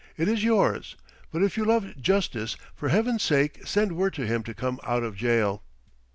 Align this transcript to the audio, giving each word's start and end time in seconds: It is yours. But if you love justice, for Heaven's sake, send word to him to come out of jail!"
It 0.17 0.27
is 0.27 0.43
yours. 0.43 0.95
But 1.31 1.43
if 1.43 1.57
you 1.57 1.63
love 1.63 2.01
justice, 2.01 2.55
for 2.75 2.89
Heaven's 2.89 3.21
sake, 3.21 3.67
send 3.67 3.95
word 3.95 4.15
to 4.15 4.25
him 4.25 4.41
to 4.45 4.53
come 4.55 4.79
out 4.83 5.03
of 5.03 5.15
jail!" 5.15 5.61